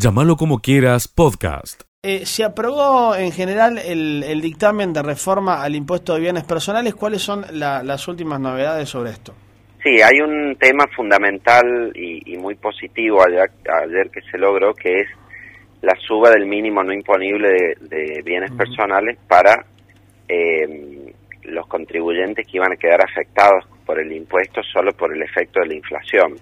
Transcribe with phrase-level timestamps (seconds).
[0.00, 1.82] Llámalo como quieras, podcast.
[2.04, 6.94] Eh, se aprobó en general el, dictamen de reforma al impuesto de bienes personales.
[6.94, 9.34] ¿Cuáles son las últimas novedades sobre esto?
[9.82, 15.08] Sí, hay un tema fundamental y, muy positivo ayer, que se logró, que es
[15.82, 19.66] la suba del mínimo no imponible de, bienes personales para
[20.28, 21.12] eh,
[21.42, 25.66] los contribuyentes que iban a quedar afectados por el impuesto solo por el efecto de
[25.66, 26.36] la inflación.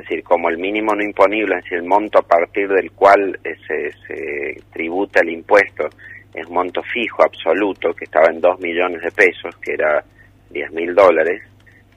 [0.00, 3.38] Es decir, como el mínimo no imponible, es decir, el monto a partir del cual
[3.44, 5.90] eh, se, tributa el impuesto,
[6.32, 10.02] es un monto fijo, absoluto, que estaba en 2 millones de pesos, que era
[10.48, 11.42] 10 mil dólares,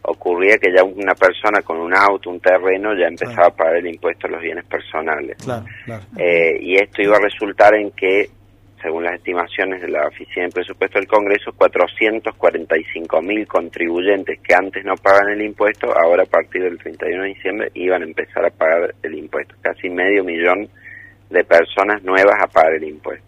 [0.01, 3.87] ocurría que ya una persona con un auto, un terreno, ya empezaba a pagar el
[3.87, 5.37] impuesto a los bienes personales.
[6.17, 8.29] Eh, y esto iba a resultar en que
[8.83, 14.83] según las estimaciones de la Oficina de Presupuesto del Congreso, 445 mil contribuyentes que antes
[14.83, 18.49] no pagan el impuesto, ahora a partir del 31 de diciembre iban a empezar a
[18.49, 19.55] pagar el impuesto.
[19.61, 20.67] Casi medio millón
[21.29, 23.25] de personas nuevas a pagar el impuesto.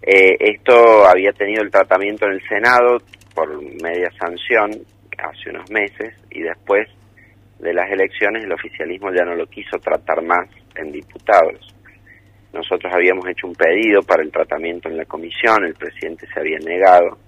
[0.00, 2.98] Eh, esto había tenido el tratamiento en el Senado
[3.34, 4.70] por media sanción
[5.18, 6.88] hace unos meses y después
[7.58, 11.72] de las elecciones el oficialismo ya no lo quiso tratar más en diputados
[12.52, 16.58] nosotros habíamos hecho un pedido para el tratamiento en la comisión, el presidente se había
[16.58, 17.18] negado.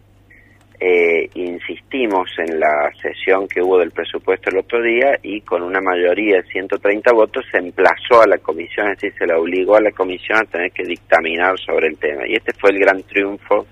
[0.81, 5.81] Eh, insistimos en la sesión que hubo del presupuesto el otro día y con una
[5.81, 9.81] mayoría de 130 votos se emplazó a la comisión, es decir, se la obligó a
[9.81, 12.27] la comisión a tener que dictaminar sobre el tema.
[12.27, 13.66] Y este fue el gran triunfo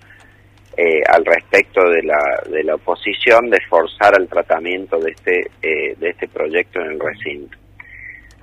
[0.77, 5.95] eh, al respecto de la, de la oposición de forzar el tratamiento de este, eh,
[5.99, 7.59] de este proyecto en el recinto.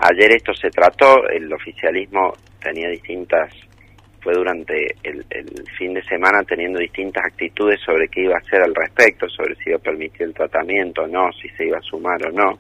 [0.02, 3.53] Ayer esto se trató, el oficialismo tenía distintas,
[4.22, 5.25] fue durante el,
[5.78, 9.69] fin de semana teniendo distintas actitudes sobre qué iba a hacer al respecto, sobre si
[9.69, 12.59] iba a permitir el tratamiento o no, si se iba a sumar o no.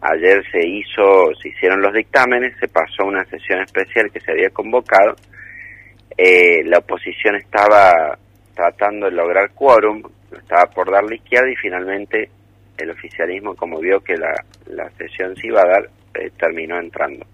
[0.00, 4.48] Ayer se hizo, se hicieron los dictámenes, se pasó una sesión especial que se había
[4.48, 5.16] convocado.
[6.16, 8.18] Eh, la oposición estaba
[8.54, 12.30] tratando de lograr quórum, estaba por dar la izquierda y finalmente
[12.78, 14.32] el oficialismo, como vio que la,
[14.66, 17.26] la sesión se iba a dar, eh, terminó entrando.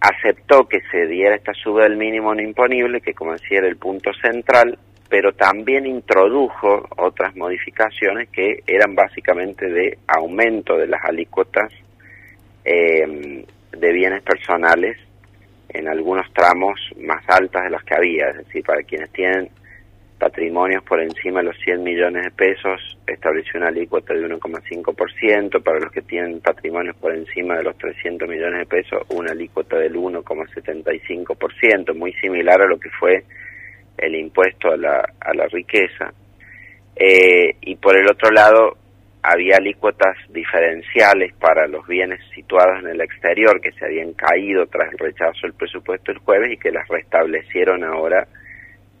[0.00, 3.76] Aceptó que se diera esta suba del mínimo no imponible, que como decía era el
[3.76, 11.72] punto central, pero también introdujo otras modificaciones que eran básicamente de aumento de las alícuotas
[12.64, 14.98] eh, de bienes personales
[15.68, 19.50] en algunos tramos más altas de las que había, es decir, para quienes tienen
[20.18, 25.80] patrimonios por encima de los 100 millones de pesos, estableció una alícuota de 1,5%, para
[25.80, 29.94] los que tienen patrimonios por encima de los 300 millones de pesos, una alícuota del
[29.94, 33.24] 1,75%, muy similar a lo que fue
[33.96, 36.12] el impuesto a la, a la riqueza.
[36.96, 38.76] Eh, y por el otro lado,
[39.22, 44.92] había alícuotas diferenciales para los bienes situados en el exterior que se habían caído tras
[44.92, 48.26] el rechazo del presupuesto el jueves y que las restablecieron ahora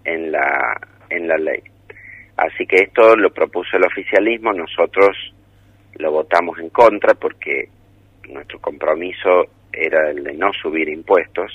[0.04, 0.80] en la
[1.10, 1.62] en la ley.
[2.36, 5.16] Así que esto lo propuso el oficialismo, nosotros
[5.94, 7.68] lo votamos en contra porque
[8.28, 11.50] nuestro compromiso era el de no subir impuestos,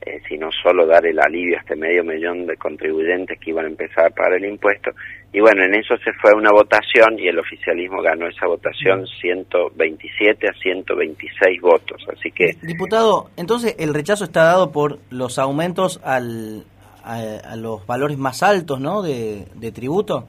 [0.00, 3.68] eh, sino solo dar el alivio a este medio millón de contribuyentes que iban a
[3.68, 4.90] empezar a pagar el impuesto.
[5.32, 9.06] Y bueno, en eso se fue a una votación y el oficialismo ganó esa votación
[9.06, 12.02] 127 a 126 votos.
[12.10, 12.56] Así que...
[12.62, 16.64] Diputado, entonces el rechazo está dado por los aumentos al,
[17.04, 19.02] a, los valores más altos, ¿no?
[19.02, 20.28] De, tributo.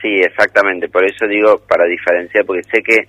[0.00, 0.88] Sí, exactamente.
[0.88, 3.08] Por eso digo para diferenciar, porque sé que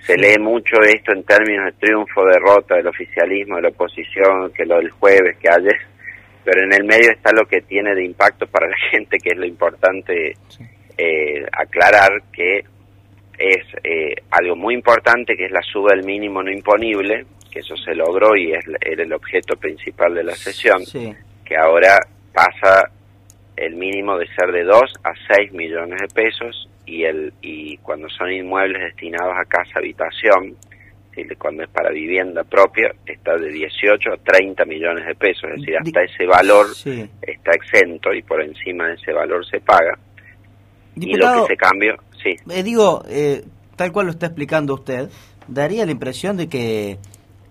[0.00, 4.64] se lee mucho esto en términos de triunfo, derrota del oficialismo, de la oposición, que
[4.64, 5.76] lo del jueves, que ayer,
[6.44, 9.36] pero en el medio está lo que tiene de impacto para la gente, que es
[9.36, 10.36] lo importante
[10.96, 12.64] eh, aclarar, que
[13.38, 17.76] es eh, algo muy importante, que es la suba del mínimo no imponible, que eso
[17.76, 20.86] se logró y es, era el objeto principal de la sesión.
[20.86, 21.14] Sí
[21.46, 21.98] que ahora
[22.32, 22.90] pasa
[23.56, 28.08] el mínimo de ser de 2 a 6 millones de pesos y el y cuando
[28.10, 30.56] son inmuebles destinados a casa habitación
[31.38, 35.76] cuando es para vivienda propia está de 18 a 30 millones de pesos es decir
[35.78, 36.66] hasta ese valor
[37.22, 39.98] está exento y por encima de ese valor se paga.
[40.94, 42.36] Y lo que se cambió sí.
[42.50, 43.42] eh, digo eh,
[43.76, 45.08] tal cual lo está explicando usted
[45.48, 46.98] daría la impresión de que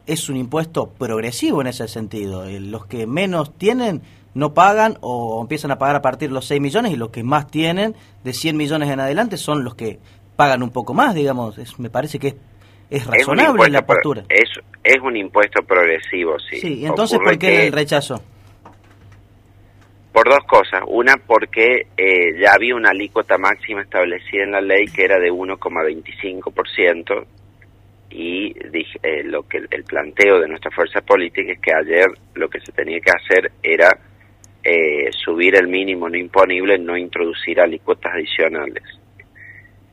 [0.06, 2.46] es un impuesto progresivo en ese sentido.
[2.46, 4.02] Eh, los que menos tienen
[4.34, 7.24] no pagan o empiezan a pagar a partir de los 6 millones y los que
[7.24, 10.00] más tienen, de 100 millones en adelante, son los que
[10.36, 11.58] pagan un poco más, digamos.
[11.58, 12.36] Es, me parece que es,
[12.90, 14.24] es razonable la postura.
[14.30, 14.50] Es,
[14.84, 16.60] es un impuesto progresivo, sí.
[16.60, 18.22] Sí, y entonces, ¿por qué el rechazo?
[20.12, 20.82] Por dos cosas.
[20.88, 25.32] Una, porque eh, ya había una alícuota máxima establecida en la ley que era de
[25.32, 27.26] 1,25%
[28.10, 32.50] y dije, eh, lo que el planteo de nuestra fuerza política es que ayer lo
[32.50, 33.90] que se tenía que hacer era
[34.64, 38.84] eh, subir el mínimo no imponible, no introducir alícuotas adicionales.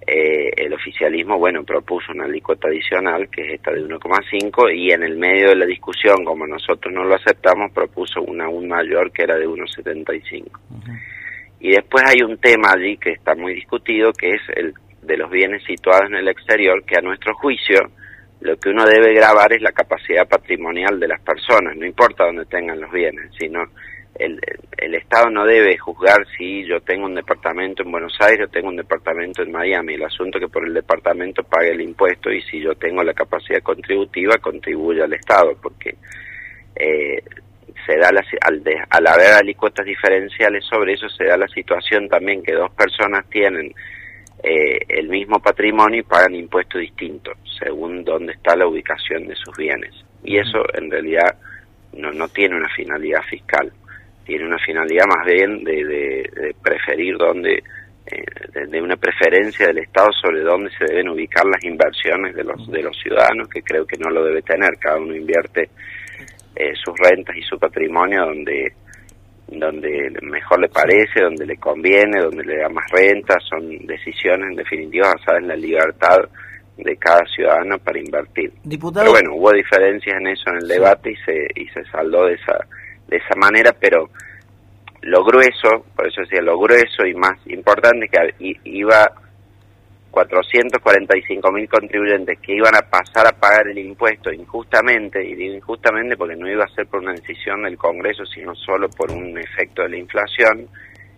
[0.07, 5.05] Eh, el oficialismo, bueno, propuso una alícuota adicional, que es esta de 1,5, y en
[5.05, 9.23] el medio de la discusión, como nosotros no lo aceptamos, propuso una aún mayor, que
[9.23, 10.51] era de 1,75.
[11.61, 15.31] Y después hay un tema allí que está muy discutido, que es el de los
[15.31, 17.91] bienes situados en el exterior, que a nuestro juicio
[18.43, 22.45] lo que uno debe grabar es la capacidad patrimonial de las personas, no importa dónde
[22.47, 23.65] tengan los bienes, sino
[24.19, 24.41] el,
[24.77, 28.69] el, Estado no debe juzgar si yo tengo un departamento en Buenos Aires o tengo
[28.69, 29.95] un departamento en Miami.
[29.95, 33.15] El asunto es que por el departamento pague el impuesto y si yo tengo la
[33.15, 35.97] capacidad contributiva, contribuye al Estado, porque
[36.75, 37.23] eh,
[37.87, 42.43] se da la, al, al haber alícuotas diferenciales sobre eso, se da la situación también
[42.43, 43.73] que dos personas tienen
[44.43, 49.57] eh, el mismo patrimonio y pagan impuestos distintos según dónde está la ubicación de sus
[49.57, 49.95] bienes.
[50.25, 51.37] Y eso en realidad
[51.93, 53.73] no, no tiene una finalidad fiscal.
[54.25, 57.63] Tiene una finalidad más bien de, de, preferir dónde,
[58.07, 62.69] eh, de, una preferencia del Estado sobre dónde se deben ubicar las inversiones de los,
[62.71, 65.71] de los ciudadanos, que creo que no lo debe tener, cada uno invierte
[66.55, 68.73] eh, sus rentas y su patrimonio donde
[69.59, 74.57] donde mejor le parece, donde le conviene, donde le da más renta, son decisiones en
[74.57, 76.19] definitiva basadas en la libertad
[76.77, 78.53] de cada ciudadano para invertir.
[79.03, 82.35] Pero bueno, hubo diferencias en eso en el debate y se, y se saldó de
[82.35, 82.67] esa
[83.13, 84.09] de esa manera, pero
[85.03, 89.13] lo grueso, por eso decía, lo grueso y más importante que iba
[90.13, 96.17] 445 mil contribuyentes que iban a pasar a pagar el impuesto injustamente, y digo injustamente
[96.17, 99.83] porque no iba a ser por una decisión del Congreso, sino solo por un efecto
[99.83, 100.69] de la inflación,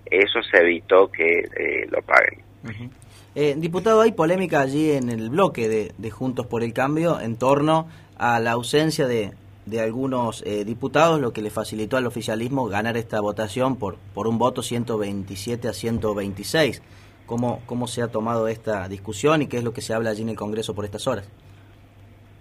[0.06, 2.91] eso se evitó que eh, lo paguen.
[3.35, 7.37] Eh, diputado, hay polémica allí en el bloque de, de Juntos por el Cambio en
[7.37, 9.32] torno a la ausencia de,
[9.67, 14.29] de algunos eh, diputados, lo que le facilitó al oficialismo ganar esta votación por, por
[14.29, 16.81] un voto 127 a 126.
[17.26, 20.23] ¿Cómo, ¿Cómo se ha tomado esta discusión y qué es lo que se habla allí
[20.23, 21.31] en el Congreso por estas horas?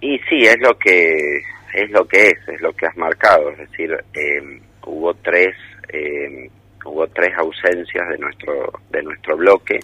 [0.01, 1.37] Y sí, es lo que
[1.73, 5.55] es, lo que es, es lo que has marcado, es decir, em, hubo tres
[5.87, 6.49] em,
[6.85, 9.79] hubo tres ausencias de nuestro de nuestro bloque.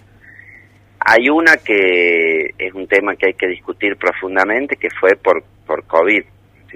[1.00, 5.84] Hay una que es un tema que hay que discutir profundamente, que fue por por
[5.84, 6.24] COVID,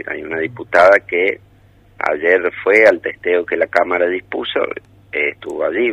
[0.06, 1.38] hay una diputada que
[1.99, 4.61] ayer fue al testeo que la Cámara dispuso,
[5.12, 5.93] eh, estuvo allí,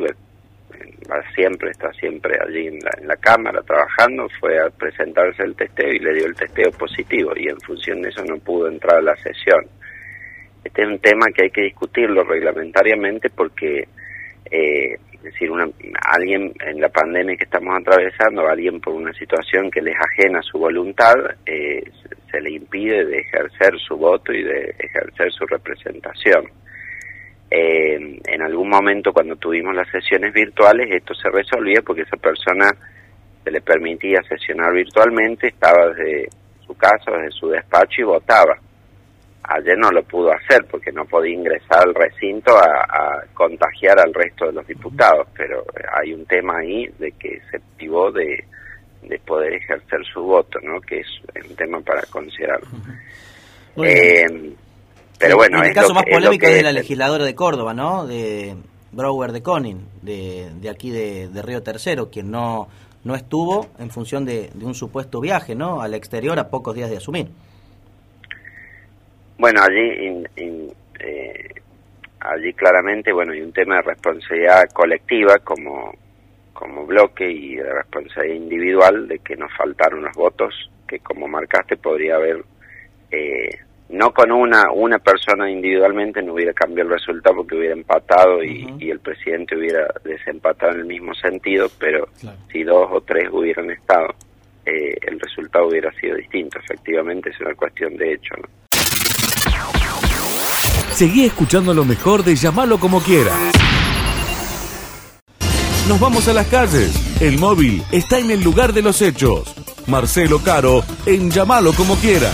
[1.35, 6.13] siempre, está siempre allí en la, Cámara trabajando, fue a presentarse el testeo y le
[6.13, 9.65] dio el testeo positivo y en función de eso no pudo entrar a la sesión.
[10.63, 13.87] Este es un tema que hay que discutirlo reglamentariamente porque
[14.49, 15.67] eh, decir, una,
[16.01, 20.57] alguien en la pandemia que estamos atravesando, alguien por una situación que les ajena su
[20.57, 21.15] voluntad,
[21.45, 21.83] eh,
[22.31, 26.60] se le impide de ejercer su voto y de ejercer su representación.
[27.53, 32.73] Eh, en algún momento cuando tuvimos las sesiones virtuales esto se resolvía porque esa persona
[33.43, 36.29] se le permitía sesionar virtualmente, estaba desde
[36.65, 38.57] su casa, desde su despacho y votaba
[39.43, 44.45] ayer no lo pudo hacer porque no podía ingresar al recinto a, contagiar al resto
[44.45, 45.65] de los diputados, pero
[45.99, 48.45] hay un tema ahí de que se privó de,
[49.25, 50.79] poder ejercer su voto, ¿no?
[50.81, 51.07] que es
[51.49, 52.59] un tema para considerar.
[53.77, 54.53] Eh,
[55.21, 58.07] pero bueno, el caso más polémico es de la legisladora de Córdoba, ¿no?
[58.07, 58.55] De
[58.91, 62.67] Brouwer de Conin, de, de aquí de, Río Tercero, quien no,
[63.03, 65.81] no estuvo en función de, de un supuesto viaje, ¿no?
[65.81, 67.27] Al exterior a pocos días de asumir.
[69.37, 70.23] Bueno, allí,
[70.99, 71.49] eh,
[72.19, 75.95] allí claramente, bueno, hay un tema de responsabilidad colectiva como,
[76.53, 80.53] como bloque y de responsabilidad individual de que nos faltaron los votos
[80.87, 82.43] que como marcaste podría haber
[83.09, 83.49] eh,
[83.91, 88.89] no con una una persona individualmente no hubiera cambiado el resultado porque hubiera empatado y,
[88.89, 92.07] el presidente hubiera desempatado en el mismo sentido pero
[92.51, 94.07] si dos o tres hubieran estado
[94.65, 98.61] eh, el resultado hubiera sido distinto efectivamente es una cuestión de hecho ¿no?
[100.93, 103.31] Seguí escuchando lo mejor de llamarlo como quiera.
[105.87, 106.93] Nos vamos a las calles.
[107.19, 109.55] El móvil está en el lugar de los hechos.
[109.87, 112.31] Marcelo Caro en Llamalo como quiera.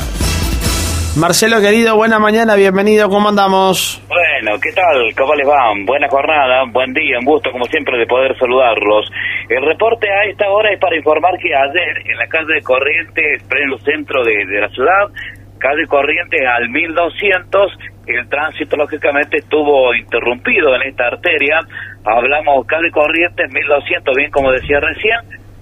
[1.17, 3.99] Marcelo querido, buena mañana, bienvenido, ¿cómo andamos?
[4.07, 5.15] Bueno, ¿qué tal?
[5.17, 5.73] ¿Cómo les va?
[5.83, 9.09] Buena jornada, buen día, un gusto como siempre de poder saludarlos.
[9.49, 13.41] El reporte a esta hora es para informar que ayer en la calle de Corrientes,
[13.49, 15.09] en el centro de, de la ciudad,
[15.57, 21.57] calle Corrientes al 1200, el tránsito lógicamente estuvo interrumpido en esta arteria.
[22.05, 25.17] Hablamos calle Corrientes 1200, bien como decía recién,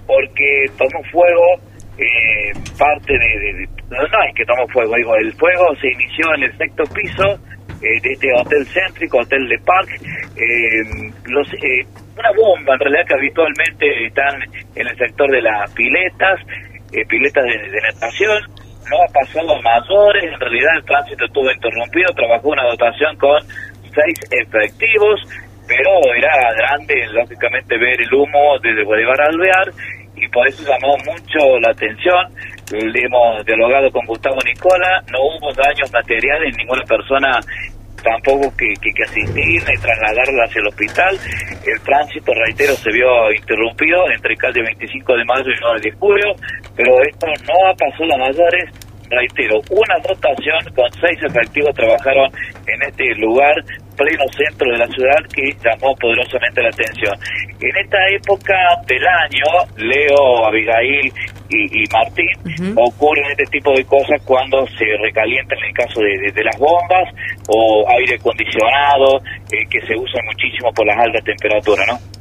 [0.06, 1.64] porque tomó fuego
[1.98, 6.56] eh, parte de, No, es que tomó fuego, digo, el fuego se inició en el
[6.58, 7.40] sexto piso
[7.80, 9.88] eh, de este hotel céntrico, Hotel de Park.
[10.36, 11.48] Eh, los,
[12.16, 14.42] una bomba, en realidad, que habitualmente están
[14.74, 16.40] en el sector de las piletas,
[17.08, 18.42] piletas de, de natación.
[18.90, 23.42] No ha pasado a mayores, en realidad el tránsito estuvo interrumpido, trabajó una dotación con
[23.90, 25.20] seis efectivos,
[25.66, 31.58] pero era grande, lógicamente, ver el humo desde Bolívar Alvear y por eso llamó mucho
[31.60, 32.26] la atención.
[32.72, 37.38] Le hemos dialogado con Gustavo Nicola, no hubo daños materiales, ninguna persona
[38.02, 41.12] tampoco que, que, asistir ni trasladarla hacia el hospital.
[41.66, 46.28] El tránsito, reitero, se vio interrumpido entre calle 25 de mayo y 9 de julio,
[46.76, 48.70] pero esto no ha pasado a mayores.
[49.08, 52.26] Reitero, una dotación con seis efectivos trabajaron
[52.66, 53.54] en este lugar
[53.96, 57.14] pleno centro de la ciudad que llamó poderosamente la atención.
[57.60, 58.54] En esta época
[58.86, 61.12] del año, Leo, Abigail
[61.48, 66.58] y, Martín, ocurren este tipo de cosas cuando se recalienta en el caso de, las
[66.58, 67.08] bombas
[67.48, 69.18] o aire acondicionado,
[69.50, 72.16] eh, que se usa muchísimo por las altas temperaturas, ¿no?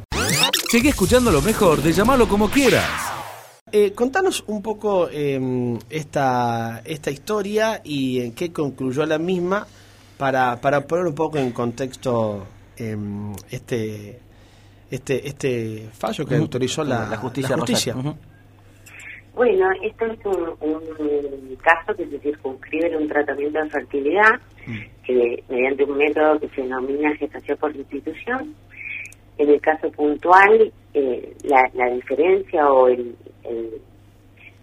[0.70, 3.14] Sigue escuchando lo mejor de llamarlo como quieras.
[3.72, 9.68] Eh, contanos un poco em, esta, esta historia y en qué concluyó la misma
[10.18, 12.46] para, para poner un poco en contexto
[12.78, 14.20] em, este,
[14.90, 17.56] este, este fallo que autorizó la, justicia.
[19.34, 25.04] Bueno, esto es un, caso que se circunscribe en un tratamiento de fertilidad mm.
[25.04, 28.56] que mediante un método que se denomina gestación por sustitución.
[29.38, 33.14] En el caso puntual, eh, la, la, diferencia o el,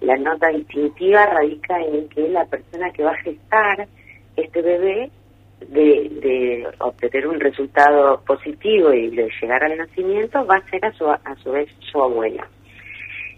[0.00, 3.86] la nota distintiva radica en que la persona que va a gestar
[4.36, 5.10] este bebé
[5.68, 11.08] de, obtener un resultado positivo y de llegar al nacimiento va a ser a su,
[11.08, 12.46] a su vez su abuela.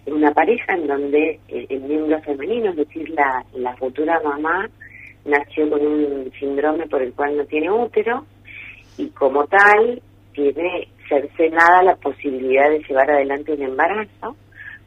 [0.07, 4.69] En una pareja en donde eh, el miembro femenino, es decir, la, la futura mamá,
[5.25, 8.27] nació con un síndrome por el cual no tiene útero
[8.99, 10.03] y como tal
[10.33, 14.37] tiene cercenada la posibilidad de llevar adelante un embarazo,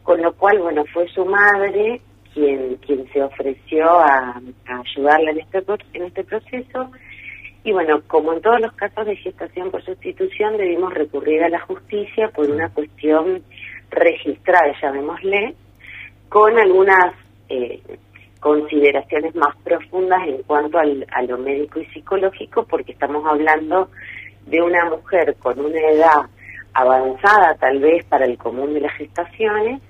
[0.03, 2.01] con lo cual, bueno, fue su madre
[2.33, 5.63] quien, quien se ofreció a, a ayudarla en este,
[5.93, 6.91] en este proceso
[7.67, 11.59] y bueno, como en todos los casos de gestación por sustitución, debimos recurrir a la
[11.59, 13.43] justicia por una cuestión
[13.91, 15.53] registrada, llamémosle,
[16.29, 17.13] con algunas
[17.49, 17.81] eh,
[18.39, 23.89] consideraciones más profundas en cuanto al, a lo médico y psicológico, porque estamos hablando
[24.45, 26.21] de una mujer con una edad
[26.73, 29.81] avanzada tal vez para el común de las gestaciones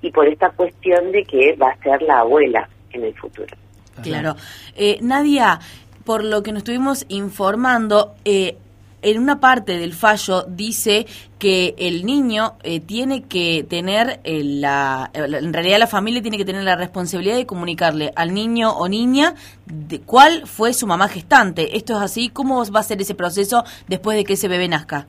[0.00, 3.54] y por esta cuestión de que va a ser la abuela en el futuro.
[4.02, 4.34] Claro.
[4.74, 5.58] Eh, Nadia,
[6.04, 8.56] por lo que nos estuvimos informando, eh,
[9.02, 11.06] en una parte del fallo dice
[11.38, 16.44] que el niño eh, tiene que tener eh, la, en realidad la familia tiene que
[16.44, 19.34] tener la responsabilidad de comunicarle al niño o niña
[19.66, 21.76] de cuál fue su mamá gestante.
[21.76, 22.28] ¿Esto es así?
[22.28, 25.06] ¿Cómo va a ser ese proceso después de que ese bebé nazca?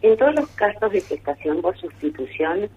[0.00, 2.68] En todos los casos de gestación por sustitución,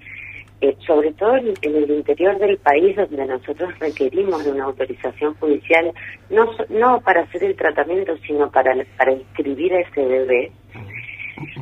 [0.61, 5.91] eh, sobre todo en, el interior del país donde nosotros requerimos de una autorización judicial,
[6.29, 10.51] no, no para hacer el tratamiento, sino para, para inscribir a ese bebé,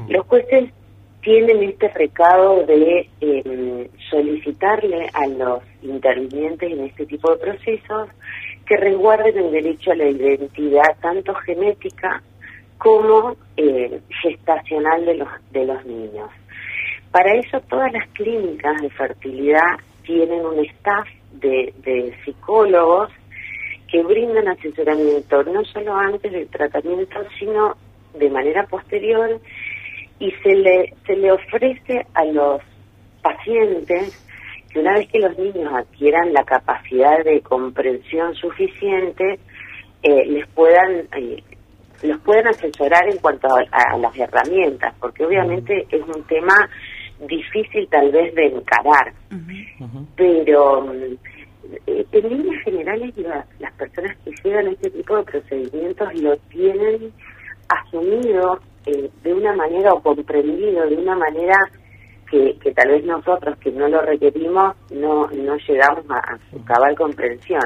[0.08, 0.72] los jueces
[1.22, 8.10] tienen este recado de em, solicitarle a los intervinientes en este tipo de procesos
[8.66, 12.22] que resguarden el derecho a la identidad tanto genética
[12.78, 16.30] como eh, gestacional de los, de los niños.
[17.16, 23.10] Para eso todas las clínicas de fertilidad tienen un staff de, psicólogos
[23.90, 27.78] que brindan asesoramiento no solo antes del tratamiento, sino
[28.20, 29.40] de manera posterior
[30.20, 32.62] y se le, se le ofrece a los
[33.22, 34.22] pacientes
[34.74, 39.40] que una vez que los niños adquieran la capacidad de comprensión suficiente,
[40.04, 41.42] eh, les puedan eh,
[42.04, 46.54] los puedan asesorar en cuanto a, las herramientas, porque obviamente es un tema
[47.28, 49.14] difícil tal vez de encarar,
[50.16, 51.18] pero mm,
[51.88, 53.14] eh, en líneas generales
[53.60, 57.12] las personas que llegan a este tipo de procedimientos lo tienen
[57.70, 61.58] asumido eh, de una manera o comprendido de una manera
[62.30, 66.96] que, que, tal vez nosotros que no lo requerimos no, no llegamos a, su cabal
[66.96, 67.64] comprensión.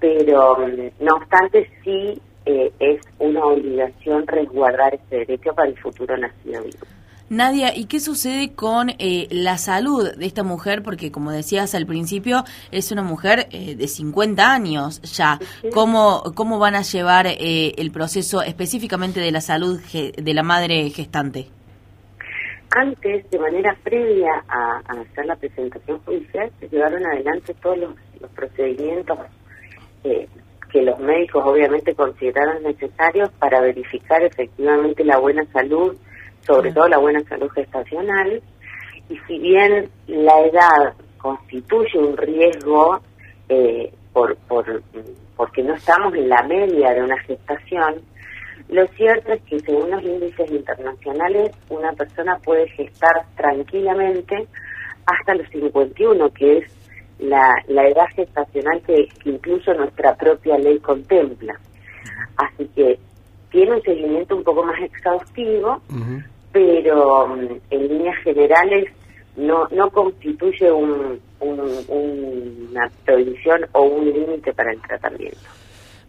[0.00, 6.16] Pero mm, no obstante sí eh, es una obligación resguardar ese derecho para el futuro
[6.16, 6.86] nacido vivo.
[7.32, 10.82] Nadia, ¿y qué sucede con eh, la salud de esta mujer?
[10.82, 15.38] Porque como decías al principio, es una mujer eh, de 50 años ya.
[15.72, 20.90] ¿Cómo, ¿Cómo van a llevar eh, el proceso específicamente de la salud de la madre
[20.90, 21.48] gestante?
[22.74, 27.94] antes, de manera previa a, hacer la presentación judicial, se llevaron adelante todos los,
[28.36, 29.18] procedimientos
[30.04, 30.28] eh,
[30.70, 35.96] que los médicos obviamente consideraron necesarios para verificar efectivamente la buena salud,
[36.46, 38.42] sobre todo la buena salud gestacional,
[39.08, 43.00] y si bien la edad constituye un riesgo
[43.48, 44.82] eh, por, por,
[45.36, 48.02] porque no estamos en la media de una gestación,
[48.68, 54.46] lo cierto es que según los índices internacionales, una persona puede gestar tranquilamente
[55.06, 56.72] hasta los 51, que es
[57.18, 61.54] la, la edad gestacional que, incluso nuestra propia ley contempla.
[62.36, 62.98] Así que
[63.52, 65.80] tiene un seguimiento un poco más exhaustivo,
[66.50, 68.90] pero mm, en líneas generales
[69.36, 75.38] no, no constituye un, una prohibición o un límite para el tratamiento.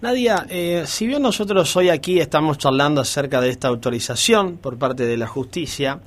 [0.01, 5.05] Nadia, eh, si bien nosotros hoy aquí estamos charlando acerca de esta autorización por parte
[5.05, 5.99] de la justicia,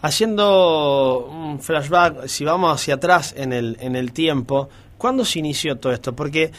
[0.00, 5.76] haciendo un flashback, si vamos hacia atrás en el, en el tiempo, ¿cuándo se inició
[5.76, 6.14] todo esto?
[6.14, 6.50] Porque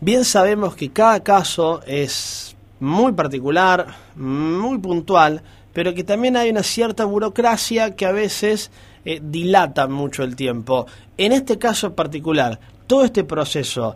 [0.00, 6.62] bien sabemos que cada caso es muy particular, muy puntual, pero que también hay una
[6.62, 8.70] cierta burocracia que a veces
[9.04, 10.86] eh, dilata mucho el tiempo.
[11.16, 13.94] En este caso particular, todo este proceso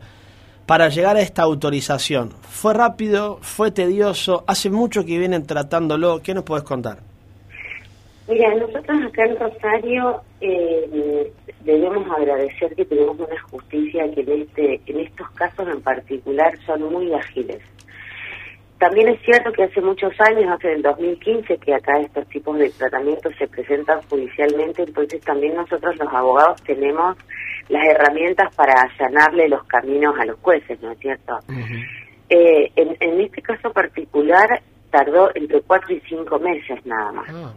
[0.66, 2.30] para llegar a esta autorización?
[2.42, 3.38] ¿Fue rápido?
[3.42, 4.44] ¿Fue tedioso?
[4.46, 6.22] ¿Hace mucho que vienen tratándolo?
[6.22, 6.98] ¿Qué nos puedes contar?
[8.26, 14.80] Mira, nosotros acá en Rosario eh, debemos agradecer que tenemos una justicia que en, este,
[14.86, 17.60] en estos casos en particular son muy ágiles.
[18.78, 22.70] También es cierto que hace muchos años, hace el 2015, que acá estos tipos de
[22.70, 27.16] tratamientos se presentan judicialmente, entonces también nosotros los abogados tenemos
[27.68, 31.38] las herramientas para allanarle los caminos a los jueces, ¿no es cierto?
[32.28, 37.28] Eh, en, este caso particular tardó entre cuatro y cinco meses nada más.
[37.30, 37.52] Ah,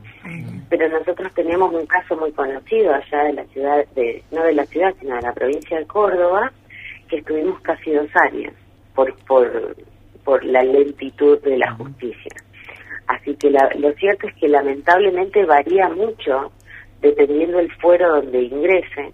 [0.70, 4.66] Pero nosotros tenemos un caso muy conocido allá de la ciudad, de no de la
[4.66, 6.52] ciudad, sino de la provincia de Córdoba,
[7.10, 8.54] que estuvimos casi dos años
[8.94, 9.76] por, por,
[10.28, 12.36] por la lentitud de la justicia.
[13.08, 16.52] Así que lo cierto es que lamentablemente varía mucho
[17.00, 19.14] dependiendo del fuero donde ingrese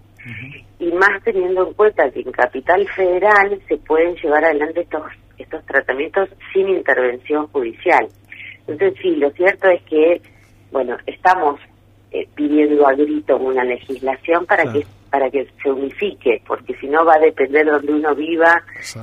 [0.80, 5.02] y más teniendo en cuenta que en Capital Federal se pueden llevar adelante estos,
[5.38, 8.08] estos tratamientos sin intervención judicial.
[8.66, 10.20] Entonces, sí, lo cierto es que,
[10.72, 11.60] bueno, estamos
[12.10, 17.04] eh, pidiendo a grito una legislación para que para que se unifique, porque si no
[17.04, 18.60] va a depender de donde uno viva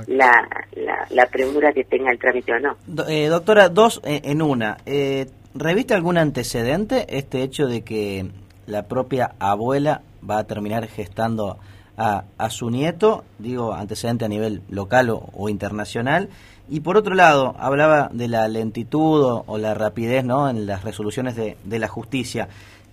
[0.08, 0.46] la,
[1.08, 2.76] la, premura que tenga el trámite o no.
[3.08, 4.76] Eh, doctora, dos en una.
[4.84, 8.26] Eh, ¿Reviste algún antecedente este hecho de que
[8.66, 11.56] la propia abuela va a terminar gestando
[11.96, 16.28] a, a su nieto, digo, antecedente a nivel local o, internacional.
[16.68, 20.50] Y por otro lado, hablaba de la lentitud o, la rapidez ¿no?
[20.50, 22.48] en las resoluciones de, de la justicia.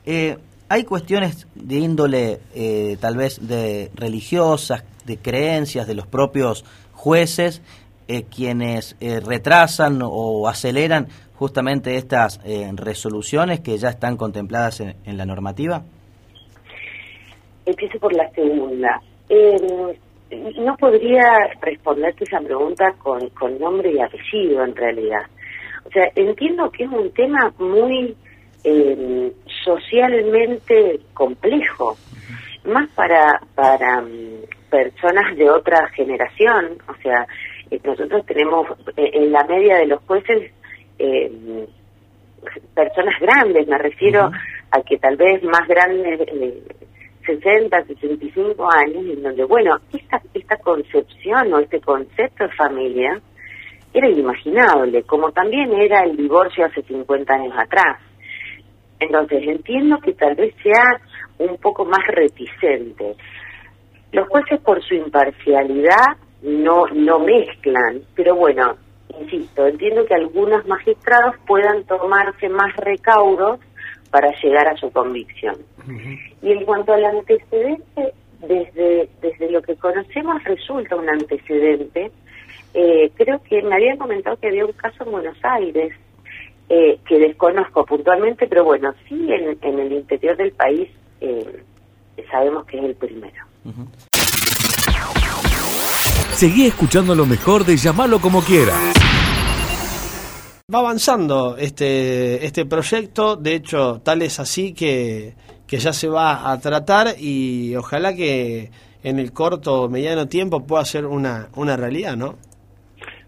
[0.05, 0.37] Eh,
[0.69, 7.61] hay cuestiones de índole eh, tal vez de religiosas, de creencias de los propios jueces,
[8.07, 12.39] eh, quienes retrasan o aceleran justamente estas
[12.75, 15.83] resoluciones que ya están contempladas en la normativa.
[17.65, 18.99] Empiezo por la segunda.
[19.29, 19.95] Eh,
[20.57, 21.23] no podría
[21.61, 25.21] responderte esa pregunta con, con nombre y apellido, en realidad.
[25.85, 28.15] O sea, entiendo que es un tema muy
[28.63, 29.31] eh,
[29.69, 31.95] socialmente complejo,
[32.65, 36.77] más para, para mm, personas de otra generación.
[36.87, 37.27] O sea,
[37.69, 40.51] eh, nosotros tenemos en la media de los jueces
[42.73, 44.31] personas grandes, me refiero
[44.71, 46.27] a que tal vez más grandes
[47.25, 53.21] 60, 65 años, en donde, bueno, esta, esta concepción o este concepto de familia
[53.93, 57.99] era inimaginable, como también era el divorcio hace 50 años atrás.
[58.99, 60.83] Entonces, entiendo que tal vez sea
[61.37, 63.15] un poco más reticente.
[64.11, 68.75] Los jueces, por su imparcialidad, no, no mezclan, pero bueno,
[69.19, 73.59] insisto, entiendo que algunos magistrados puedan tomarse más recaudos
[74.09, 75.55] para llegar a su convicción.
[76.41, 82.11] Y en cuanto al antecedente, desde, desde lo que conocemos resulta un antecedente.
[82.73, 85.93] Eh, creo que me habían comentado que había un caso en Buenos Aires,
[86.69, 90.89] eh, que desconozco puntualmente, pero bueno, sí en, en el interior del país
[91.21, 91.63] eh,
[92.31, 93.43] sabemos que es el primero.
[96.33, 98.99] Seguí escuchando lo mejor de llamarlo como quieras
[100.73, 105.33] va avanzando este, este proyecto, de hecho, tal es así que,
[105.65, 108.69] que ya se va a tratar y ojalá que
[109.03, 112.35] en el corto o mediano tiempo pueda ser una, una realidad, ¿no?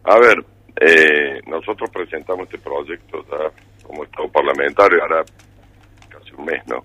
[0.04, 0.44] A ver,
[0.84, 3.52] eh, nosotros presentamos este proyecto ya
[3.86, 5.24] como Estado parlamentario, ahora
[6.10, 6.84] casi un mes, ¿no?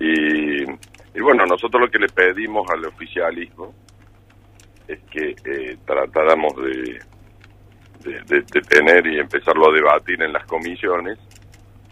[0.00, 3.74] Y, y bueno, nosotros lo que le pedimos al oficialismo
[4.88, 7.00] es que eh, tratáramos de,
[8.00, 11.18] de, de, tener y empezarlo a debatir en las comisiones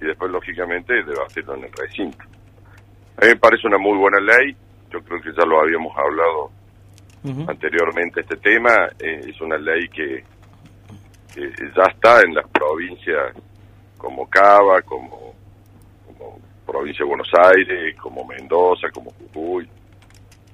[0.00, 2.24] y después, lógicamente, debatirlo en el recinto.
[3.18, 4.56] A mí me parece una muy buena ley,
[4.90, 6.50] yo creo que ya lo habíamos hablado
[7.46, 10.24] anteriormente este tema, eh, es una ley que,
[11.36, 13.34] ya está en las provincias
[13.96, 15.34] como Cava, como,
[16.06, 19.68] como provincia de Buenos Aires, como Mendoza, como Jujuy,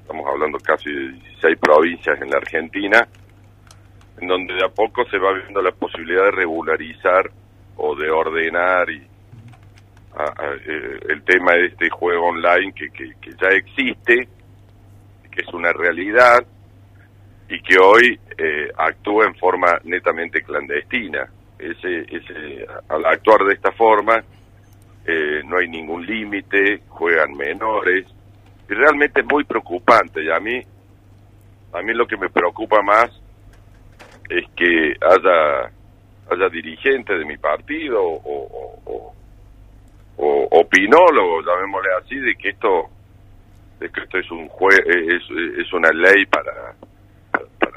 [0.00, 3.08] estamos hablando casi de 16 provincias en la Argentina,
[4.20, 7.30] en donde de a poco se va viendo la posibilidad de regularizar
[7.76, 9.06] o de ordenar y
[10.18, 14.28] eh, el tema de este juego online que, que, ya existe,
[15.30, 16.38] que es una realidad
[17.48, 21.28] y que hoy eh, actúa en forma netamente clandestina.
[21.59, 24.22] Ese, ese, al actuar de esta forma,
[25.06, 28.06] eh, no hay ningún límite, juegan menores,
[28.68, 30.22] y realmente es muy preocupante.
[30.22, 30.61] Y a mí,
[31.72, 33.11] a mí lo que me preocupa más
[34.28, 35.70] es que haya,
[36.30, 39.14] haya dirigentes de mi partido o, o,
[40.16, 42.90] o opinólogos, llamémosle así, de que esto,
[43.78, 45.22] de que esto es un jue es,
[45.59, 46.74] es una ley para,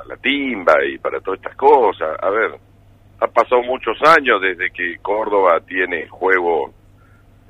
[0.10, 2.18] la timba y para todas estas cosas.
[2.22, 2.52] A ver,
[3.20, 6.74] ha pasado muchos años desde que Córdoba tiene juego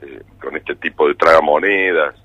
[0.01, 2.15] eh, con este tipo de tragamonedas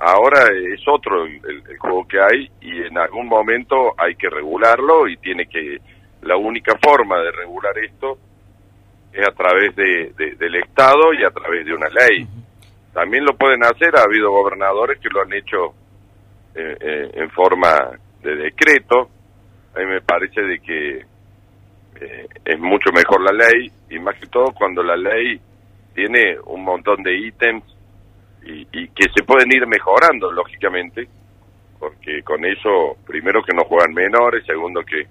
[0.00, 5.16] ahora es otro el, juego que hay y en algún momento hay que regularlo y
[5.16, 5.78] tiene que
[6.22, 8.18] la única forma de regular esto
[9.12, 12.26] es a través de, del Estado y a través de una ley.
[12.92, 15.74] También lo pueden hacer, ha habido gobernadores que lo han hecho
[16.54, 17.90] eh, eh, en forma
[18.22, 19.08] de decreto.
[19.74, 21.04] A mí me parece de que
[22.00, 25.40] eh, es mucho mejor la ley y más que todo cuando la ley
[25.94, 27.64] tiene un montón de ítems
[28.44, 31.06] y, que se pueden ir mejorando, lógicamente,
[31.78, 35.06] porque con eso, primero que no juegan menores, segundo que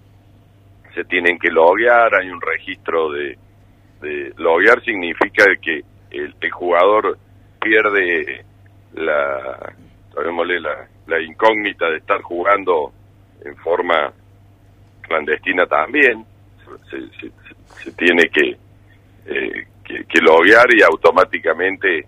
[0.96, 3.38] se tienen que loguear, hay un registro de,
[4.02, 7.18] de loguear significa que el, jugador
[7.60, 8.44] pierde
[8.94, 9.74] la,
[10.16, 12.92] la, la incógnita de estar jugando
[13.44, 14.12] en forma
[15.08, 16.26] clandestina también,
[16.90, 18.58] se, tiene que,
[19.26, 22.06] eh, que, que loguear y automáticamente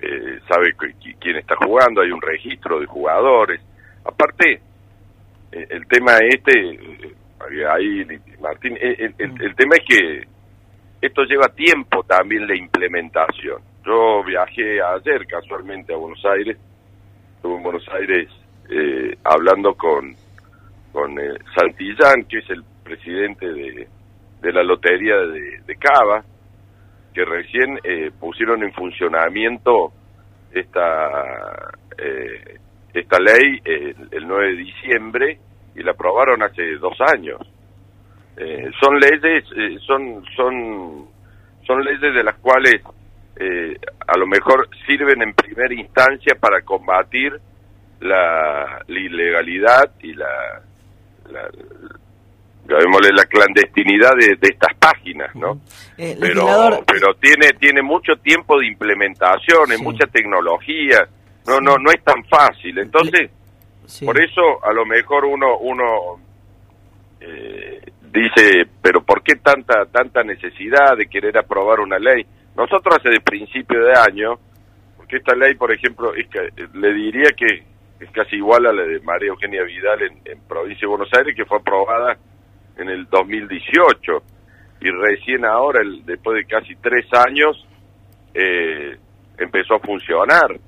[0.00, 0.74] eh, sabe
[1.20, 3.60] quién está jugando, hay un registro de jugadores.
[4.04, 4.60] Aparte,
[5.52, 8.06] eh, el tema este, eh, ahí,
[8.40, 10.26] Martín, el, el, tema es que
[11.00, 13.62] esto lleva tiempo también la implementación.
[13.84, 16.56] Yo viajé ayer casualmente a Buenos Aires,
[17.36, 18.28] estuve en Buenos Aires
[18.68, 20.14] eh, hablando con,
[20.96, 21.14] con
[21.54, 23.86] Santillán, que es el presidente de,
[24.40, 26.24] de la lotería de, Cava,
[27.12, 29.92] que recién eh, pusieron en funcionamiento
[30.50, 32.58] esta eh,
[32.94, 35.38] esta ley el, 9 de diciembre
[35.74, 37.40] y la aprobaron hace dos años.
[38.38, 39.44] Eh, son leyes,
[39.86, 41.08] son son
[41.66, 42.80] son leyes de las cuales
[44.08, 47.38] a lo mejor sirven en primera instancia para combatir
[48.00, 50.62] la, ilegalidad y la,
[51.30, 51.48] la,
[52.68, 55.60] llamémosle la clandestinidad de, estas páginas, ¿no?
[55.96, 61.06] Eh, pero pero tiene tiene mucho tiempo de implementación, en mucha tecnología,
[61.46, 63.30] no no no es tan fácil, entonces
[64.04, 66.20] por eso a lo mejor uno uno
[67.20, 67.80] eh,
[68.12, 72.26] dice, pero ¿por qué tanta tanta necesidad de querer aprobar una ley?
[72.56, 74.38] Nosotros hace de principio de año,
[74.96, 77.64] porque esta ley, por ejemplo, es que, le diría que
[78.00, 81.44] es casi igual a la de María Eugenia Vidal en, Provincia de Buenos Aires, que
[81.44, 82.16] fue aprobada
[82.76, 84.22] en el 2018
[84.80, 87.66] y recién ahora, después de casi tres años,
[88.34, 88.96] eh,
[89.38, 90.58] empezó a funcionar.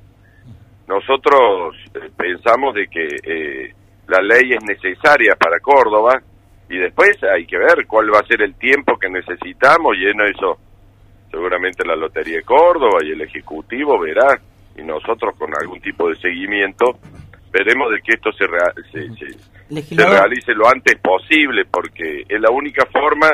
[0.87, 3.75] Nosotros eh, pensamos de que eh,
[4.07, 6.23] la ley es necesaria para Córdoba
[6.71, 10.21] y después hay que ver cuál va a ser el tiempo que necesitamos y en
[10.23, 10.59] eso
[11.31, 14.41] seguramente la Lotería de Córdoba y el Ejecutivo verá
[14.79, 16.99] y nosotros con algún tipo de seguimiento
[17.51, 18.47] veremos de que esto se,
[18.91, 23.29] se, realice lo antes posible, porque es la única forma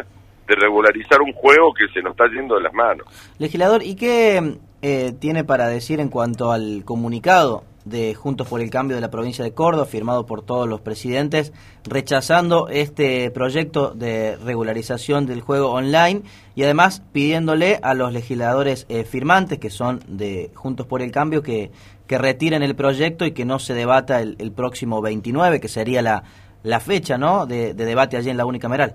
[0.46, 3.06] de regularizar un juego que se nos está yendo de las manos.
[3.38, 8.70] Legislador, ¿y qué eh, tiene para decir en cuanto al comunicado de Juntos por el
[8.70, 11.52] Cambio de la provincia de Córdoba, firmado por todos los presidentes,
[11.84, 16.22] rechazando este proyecto de regularización del juego online
[16.54, 21.42] y además pidiéndole a los legisladores eh, firmantes, que son de Juntos por el Cambio,
[21.42, 21.70] que,
[22.06, 26.22] que retiren el proyecto y que no se debata el, próximo 29, que sería la,
[26.62, 27.46] la fecha ¿no?
[27.46, 28.94] de, debate allí en la unicameral.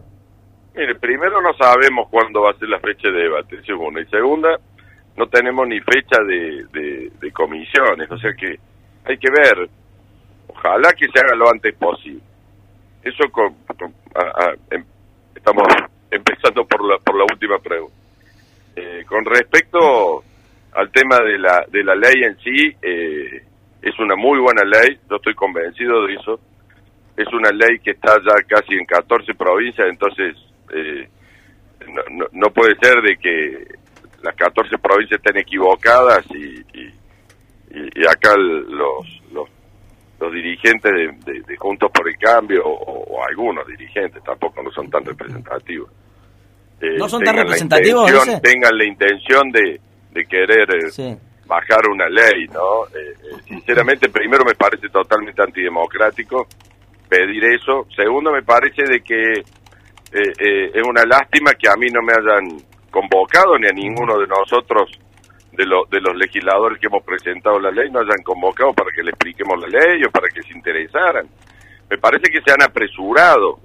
[0.76, 4.02] Mire, primero no sabemos cuándo va a ser la fecha de debate, segunda.
[4.02, 4.60] Y segunda,
[5.18, 8.60] no tenemos ni fecha de, de, comisiones, o sea que
[9.10, 9.70] hay que ver,
[10.48, 12.22] ojalá que se haga lo antes posible.
[13.04, 13.56] Eso con,
[14.72, 14.84] em,
[15.36, 15.64] estamos
[16.12, 17.96] empezando por la, por la última pregunta.
[18.76, 20.24] Eh, con respecto
[20.74, 23.44] al tema de la, de la ley en sí, eh,
[23.82, 26.40] es una muy buena ley, yo estoy convencido de eso.
[27.18, 30.36] Es una ley que está ya casi en 14 provincias, entonces
[30.74, 31.10] eh,
[32.12, 33.76] no, no, puede ser de que
[34.22, 36.99] las 14 provincias estén equivocadas y, y,
[38.10, 39.50] acá los, los,
[40.20, 40.92] los dirigentes
[41.26, 45.90] de, Juntos por el Cambio, o, algunos dirigentes, tampoco no son tan representativos.
[46.82, 48.10] Eh, ¿No son tan representativos?
[48.42, 49.80] tengan la intención de,
[50.12, 52.86] de querer eh, bajar una ley, ¿no?
[52.88, 56.48] Eh, sinceramente, primero me parece totalmente antidemocrático
[57.10, 57.86] pedir eso.
[57.96, 59.44] Segundo, me parece de que
[60.12, 62.58] es una lástima que a mí no me hayan
[62.90, 64.90] convocado ni a ninguno de nosotros
[65.60, 69.10] de, de los legisladores que hemos presentado la ley no hayan convocado para que le
[69.10, 71.28] expliquemos la ley o para que se interesaran.
[71.90, 73.60] Me parece que se han apresurado.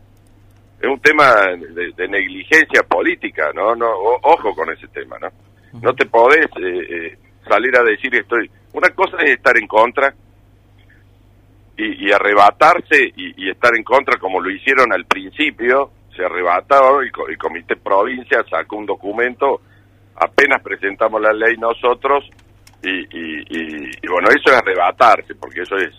[0.80, 1.32] Es un tema
[1.96, 3.76] de, negligencia política, ¿no?
[3.76, 3.86] no
[4.22, 5.28] ojo con ese tema, ¿no?
[5.80, 8.50] No te podés eh, eh, salir a decir estoy...
[8.72, 10.12] Una cosa es estar en contra
[11.76, 17.10] y, arrebatarse y, y estar en contra como lo hicieron al principio, se arrebató y
[17.28, 19.60] el Comité Provincia sacó un documento,
[20.16, 22.24] apenas presentamos la ley nosotros
[22.82, 25.94] y, y, bueno, eso es arrebatarse, porque eso es,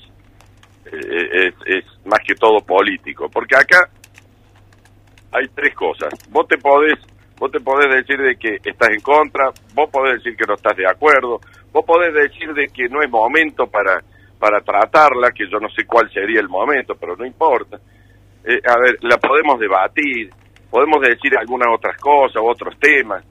[0.85, 3.89] eh, es, es más que todo político, porque acá
[5.31, 6.13] hay tres cosas.
[6.29, 6.99] Vos te podés,
[7.37, 10.77] vos te podés decir de que estás en contra, vos podés decir que no estás
[10.77, 11.39] de acuerdo,
[11.71, 14.01] vos podés decir de que no es momento para,
[14.39, 17.77] para tratarla, que yo no sé cuál sería el momento, pero no importa.
[18.45, 20.29] Eh, a ver, la podemos debatir,
[20.69, 23.25] podemos decir algunas otras cosas, otros temas,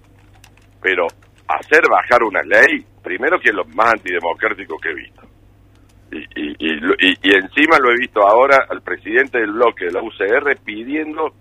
[0.85, 1.07] pero
[1.49, 5.23] hacer bajar una ley, primero que es lo más antidemocrático que he visto.
[6.13, 11.33] Y, y, encima lo he visto ahora al presidente del bloque de la UCR pidiendo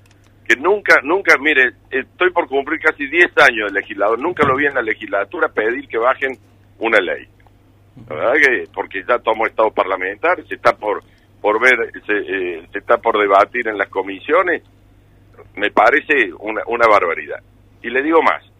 [0.47, 4.65] que nunca, nunca, mire, estoy por cumplir casi 10 años de legislador, nunca lo vi
[4.65, 6.37] en la legislatura pedir que bajen
[6.79, 7.27] una ley.
[8.07, 11.03] verdad que, porque ya tomó estado parlamentario, se está por
[11.41, 14.63] por ver, se, eh, se está por debatir en las comisiones,
[15.57, 17.43] me parece una barbaridad.
[17.81, 18.52] Y le digo más,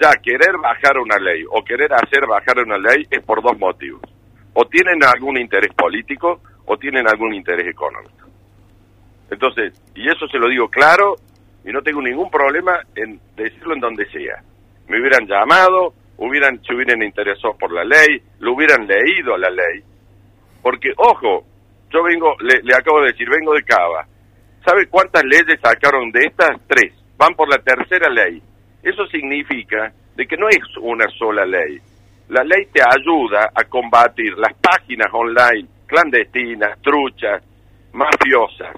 [0.00, 4.02] ya querer bajar una ley o querer hacer bajar una ley es por dos motivos.
[4.54, 8.26] O tienen algún interés político o tienen algún interés económico.
[9.30, 11.16] Entonces, y eso se lo digo claro
[11.64, 14.42] y no tengo ningún problema en decirlo en donde sea.
[14.88, 19.82] Me hubieran llamado, hubieran, se hubieran interesado por la ley, lo hubieran leído la ley.
[20.62, 21.44] Porque, ojo,
[21.90, 24.06] yo vengo, le, acabo de decir, vengo de Cava.
[24.64, 26.60] ¿Sabe cuántas leyes sacaron de estas?
[26.66, 26.92] Tres.
[27.16, 28.42] Van por la tercera ley.
[28.84, 31.80] Eso significa de que no es una sola ley.
[32.28, 37.42] La ley te ayuda a combatir las páginas online clandestinas, truchas,
[37.92, 38.76] mafiosas.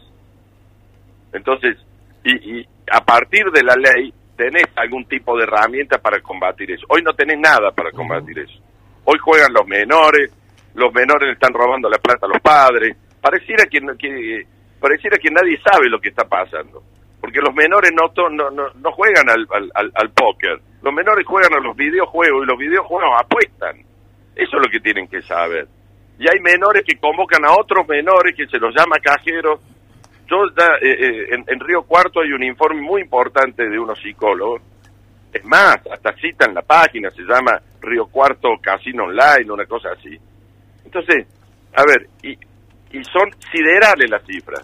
[1.33, 1.77] Entonces,
[2.25, 6.87] y, y a partir de la ley tenés algún tipo de herramienta para combatir eso.
[6.89, 8.61] Hoy no tenés nada para combatir eso.
[9.05, 10.31] Hoy juegan los menores,
[10.75, 14.47] los menores le están robando la plata a los padres, pareciera que, que
[14.81, 16.83] pareciera que nadie sabe lo que está pasando
[17.37, 21.61] porque los menores no, no, no, juegan al, al, al, póker, los menores juegan a
[21.61, 23.77] los videojuegos y los videojuegos apuestan.
[24.35, 25.67] Eso es lo que tienen que saber.
[26.19, 29.61] Y hay menores que convocan a otros menores que se los llama cajeros.
[30.27, 34.63] Yo eh, eh, en, en, Río Cuarto hay un informe muy importante de unos psicólogos.
[35.33, 40.19] Es más, hasta citan la página, se llama Río Cuarto Casino Online, una cosa así.
[40.85, 41.27] Entonces,
[41.75, 42.39] a ver, y
[42.93, 44.63] y son siderales las cifras.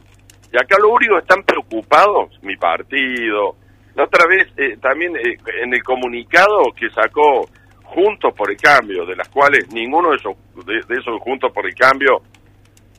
[0.52, 3.56] Y acá lo único están preocupados, mi partido.
[3.94, 7.48] La otra vez eh, también eh, en el comunicado que sacó
[7.84, 10.36] Juntos por el Cambio, de las cuales ninguno de esos,
[10.66, 12.22] de, esos Juntos por el Cambio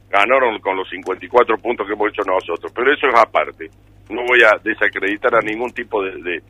[0.10, 2.72] ganaron con los 54 puntos que hemos hecho nosotros.
[2.74, 3.70] Pero eso es aparte.
[4.10, 6.42] No voy a desacreditar a ningún tipo de,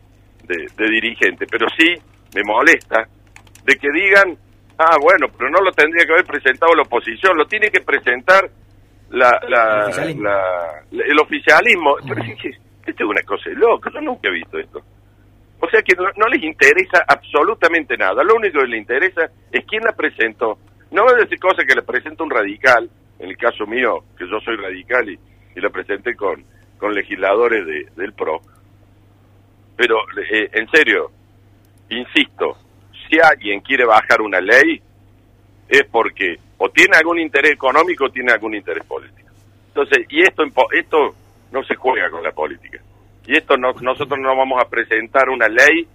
[0.44, 1.46] de dirigente.
[1.50, 1.96] Pero sí
[2.36, 3.08] me molesta
[3.66, 4.38] de que digan,
[4.78, 8.50] ah, bueno, pero no lo tendría que haber presentado la oposición, lo tiene que presentar
[9.14, 11.96] la, la, el oficialismo.
[12.08, 14.82] Pero es que esto es una cosa de loco, yo nunca he visto esto.
[15.60, 19.84] O sea que no, les interesa absolutamente nada, lo único que les interesa es quién
[19.84, 20.58] la presentó.
[20.92, 24.28] No voy a decir cosas que le presenta un radical, en el caso mío, que
[24.28, 25.18] yo soy radical y,
[25.56, 26.44] y la presenté con,
[26.78, 28.42] con legisladores de, del PRO.
[29.78, 29.96] Pero,
[30.30, 31.12] eh, en serio,
[31.90, 32.58] insisto,
[33.08, 34.82] si alguien quiere bajar una ley,
[35.70, 39.30] es porque o tiene algún interés económico o tiene algún interés político.
[39.68, 41.14] Entonces, y esto, esto
[41.52, 42.80] no se juega con la política.
[43.28, 45.86] Y esto no, nosotros no vamos a presentar una ley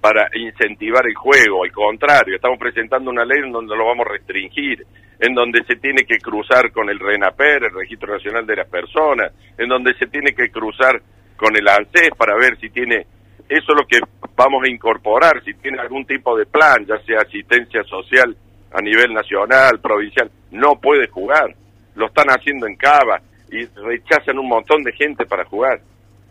[0.00, 4.12] para incentivar el juego, al contrario, estamos presentando una ley en donde lo vamos a
[4.12, 4.86] restringir,
[5.20, 9.30] en donde se tiene que cruzar con el RENAPER, el Registro Nacional de las Personas,
[9.58, 11.02] en donde se tiene que cruzar
[11.36, 13.06] con el ANSES para ver si tiene,
[13.48, 13.98] eso es lo que
[14.34, 18.34] vamos a incorporar, si tiene algún tipo de plan, ya sea asistencia social
[18.74, 21.54] a nivel nacional, provincial, no puede jugar,
[21.94, 25.80] lo están haciendo en Cava y rechazan un montón de gente para jugar.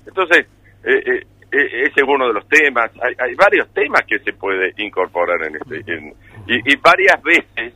[0.05, 0.45] Entonces,
[0.83, 2.91] eh, eh, eh, ese es uno de los temas.
[3.01, 6.11] Hay, hay, varios temas que se puede incorporar en este.
[6.47, 7.73] y, y, varias veces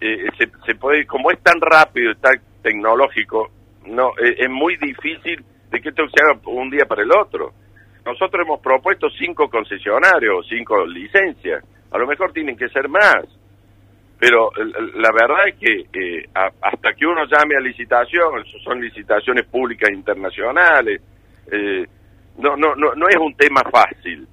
[0.00, 3.50] se, se, puede, como es tan rápido, tan tecnológico,
[3.86, 7.52] no es muy difícil de que esto se haga un día para el otro.
[8.04, 11.62] Nosotros hemos propuesto cinco concesionarios, cinco licencias.
[11.90, 13.24] A lo mejor tienen que ser más.
[14.22, 19.90] Pero la verdad es que eh, hasta que uno llame a licitación, son licitaciones públicas
[19.92, 21.02] internacionales,
[21.50, 21.84] eh,
[22.38, 24.24] no, no, no, no es un tema fácil.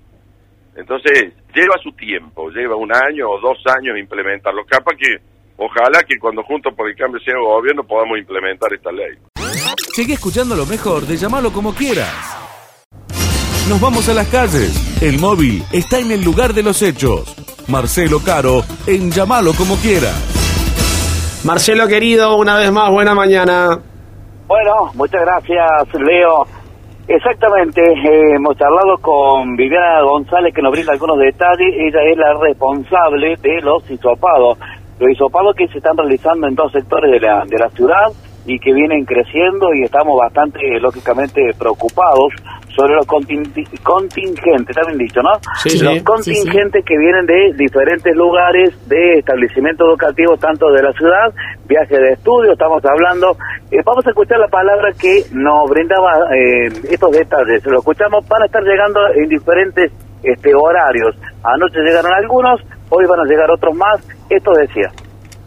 [0.76, 4.64] Entonces, lleva su tiempo, lleva un año o dos años implementarlo.
[4.68, 5.18] Capaz que,
[5.58, 9.18] ojalá que cuando juntos por el cambio sea gobierno podamos implementar esta ley.
[9.96, 12.38] Sigue escuchando lo mejor de llamarlo como quieras.
[13.68, 15.02] Nos vamos a las calles.
[15.02, 17.39] El móvil está en el lugar de los hechos.
[17.70, 20.18] Marcelo Caro en Llamalo como quieras.
[21.46, 23.80] Marcelo querido, una vez más, buena mañana.
[24.48, 26.46] Bueno, muchas gracias, Leo.
[27.08, 31.74] Exactamente, eh, hemos charlado con Viviana González que nos brinda algunos detalles.
[31.76, 34.58] Ella es la responsable de los hisopados.
[35.00, 38.12] Los hisopados que se están realizando en dos sectores de la, de la ciudad
[38.46, 42.34] y que vienen creciendo y estamos bastante, lógicamente, preocupados
[42.76, 45.32] sobre los contingentes, está bien dicho, ¿no?
[45.62, 50.94] Sí, los sí, contingentes que vienen de diferentes lugares, de establecimientos educativos, tanto de la
[50.94, 51.34] ciudad,
[51.68, 53.36] viaje de estudio, estamos hablando.
[53.72, 57.66] Eh, vamos a escuchar la palabra que nos brindaba eh, estos detalles.
[57.66, 59.92] Lo escuchamos, van a estar llegando en diferentes
[60.24, 61.16] este, horarios.
[61.44, 64.00] Anoche llegaron algunos, hoy van a llegar otros más.
[64.30, 64.92] Esto decía.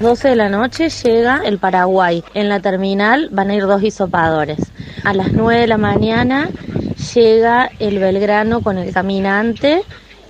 [0.03, 2.25] 12 de la noche llega el Paraguay.
[2.35, 4.59] En la terminal van a ir dos hisopadores.
[5.05, 6.51] A las 9 de la mañana
[7.15, 9.85] llega el Belgrano con el caminante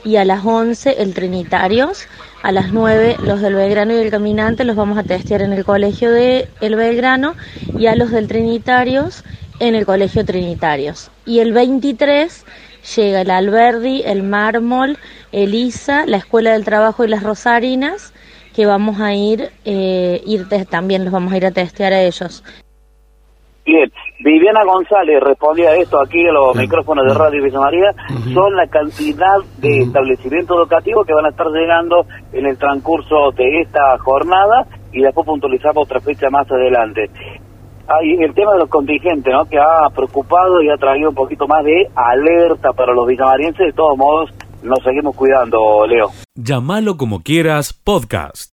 [0.05, 2.07] y a las 11 el Trinitarios.
[2.43, 5.65] A las 9 los del Belgrano y el caminante los vamos a testear en el
[5.65, 7.35] colegio de El Belgrano
[7.79, 9.25] y a los del Trinitarios
[9.59, 11.11] en el colegio Trinitarios.
[11.25, 12.45] Y el 23
[12.95, 14.99] llega el Alberdi, el Mármol,
[15.33, 18.13] el ISA, la Escuela del Trabajo y las Rosarinas
[18.55, 22.45] que vamos a ir, eh, ir también los vamos a ir a testear a ellos.
[23.65, 23.93] Bien,
[24.25, 27.95] Viviana González respondía a esto aquí en los micrófonos de Radio Villa María,
[28.35, 33.61] son la cantidad de establecimientos educativos que van a estar llegando en el transcurso de
[33.61, 37.09] esta jornada y después puntualizamos otra fecha más adelante.
[37.87, 39.45] Hay el tema de los contingentes, ¿no?
[39.45, 43.67] Que ha preocupado y ha traído un poquito más de alerta para los villamarienses.
[43.67, 44.31] De todos modos,
[44.63, 46.11] nos seguimos cuidando, Leo.
[46.35, 48.52] Llámalo como quieras, podcast.